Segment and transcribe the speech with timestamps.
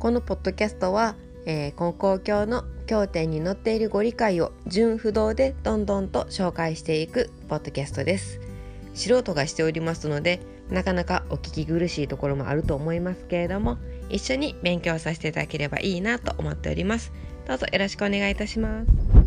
[0.00, 1.14] このポッドキャストは、
[1.44, 8.40] えー、根校教の経典に載っているご理解を順不動でどんどんと紹介していくポッドキャストです。
[8.94, 10.40] 素人がしておりますので
[10.70, 13.76] なかなかお聞き苦しいところもあると思いますけれども
[14.08, 17.12] 一緒に勉強させていただければいいなと思っております。
[17.46, 19.19] どうぞよろしくお願いいたします。